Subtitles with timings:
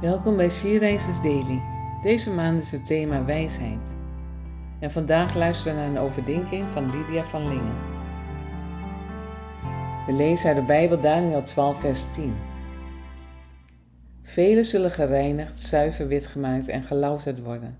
[0.00, 1.62] Welkom bij Sierreizers Daily.
[2.02, 3.94] Deze maand is het thema wijsheid.
[4.80, 7.76] En vandaag luisteren we naar een overdenking van Lydia van Lingen.
[10.06, 12.34] We lezen uit de Bijbel Daniel 12 vers 10.
[14.22, 17.78] Velen zullen gereinigd, zuiver wit gemaakt en gelouterd worden.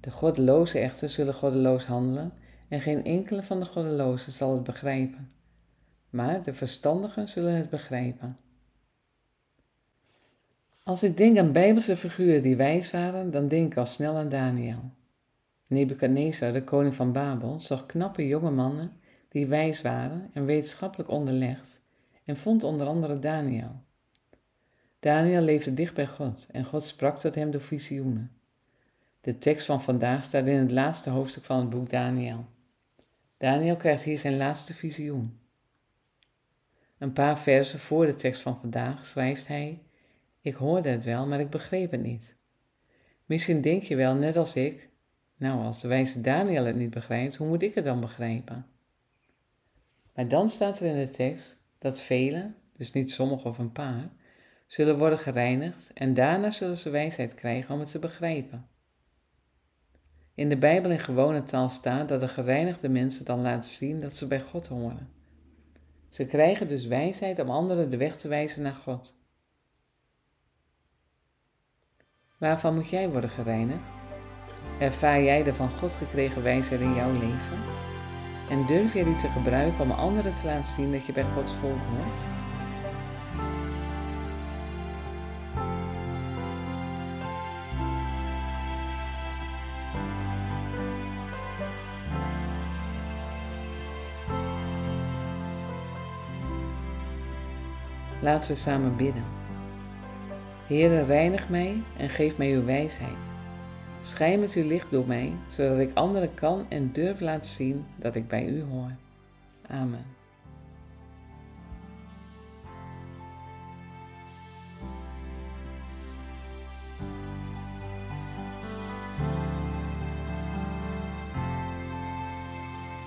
[0.00, 2.32] De goddelozen echter zullen goddeloos handelen
[2.68, 5.30] en geen enkele van de goddelozen zal het begrijpen.
[6.10, 8.36] Maar de verstandigen zullen het begrijpen.
[10.82, 14.28] Als ik denk aan bijbelse figuren die wijs waren, dan denk ik al snel aan
[14.28, 14.90] Daniel.
[15.66, 18.92] Nebukadnezar, de koning van Babel, zag knappe jonge mannen
[19.28, 21.82] die wijs waren en wetenschappelijk onderlegd
[22.24, 23.80] en vond onder andere Daniel.
[25.00, 28.30] Daniel leefde dicht bij God en God sprak tot hem door visioenen.
[29.20, 32.44] De tekst van vandaag staat in het laatste hoofdstuk van het boek Daniel.
[33.36, 35.38] Daniel krijgt hier zijn laatste visioen.
[36.98, 39.82] Een paar versen voor de tekst van vandaag schrijft hij
[40.42, 42.36] ik hoorde het wel, maar ik begreep het niet.
[43.26, 44.88] Misschien denk je wel, net als ik,
[45.36, 48.66] nou, als de wijze Daniel het niet begrijpt, hoe moet ik het dan begrijpen?
[50.14, 54.10] Maar dan staat er in de tekst dat velen, dus niet sommigen of een paar,
[54.66, 58.66] zullen worden gereinigd en daarna zullen ze wijsheid krijgen om het te begrijpen.
[60.34, 64.12] In de Bijbel in gewone taal staat dat de gereinigde mensen dan laten zien dat
[64.12, 65.08] ze bij God horen.
[66.08, 69.21] Ze krijgen dus wijsheid om anderen de weg te wijzen naar God.
[72.42, 73.80] Waarvan moet jij worden gereinigd?
[74.78, 77.58] Ervaar jij de van God gekregen wijsheid in jouw leven?
[78.50, 81.52] En durf jij die te gebruiken om anderen te laten zien dat je bij Gods
[81.52, 82.20] volk hoort?
[98.20, 99.41] Laten we samen bidden.
[100.72, 103.30] Heere, reinig mij en geef mij uw wijsheid.
[104.00, 108.14] Schijn met uw licht door mij, zodat ik anderen kan en durf laten zien dat
[108.14, 108.90] ik bij u hoor.
[109.66, 110.04] Amen.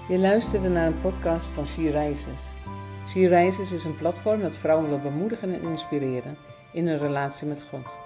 [0.08, 2.50] Je luisterde naar een podcast van She Rises.
[3.08, 6.38] She is een platform dat vrouwen wil bemoedigen en inspireren
[6.76, 7.98] in een relatie met God.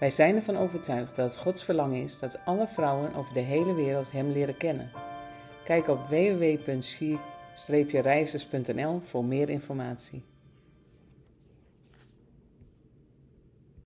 [0.00, 3.74] Wij zijn ervan overtuigd dat het Gods verlangen is dat alle vrouwen over de hele
[3.74, 4.90] wereld Hem leren kennen.
[5.64, 10.22] Kijk op www.she-reizers.nl voor meer informatie.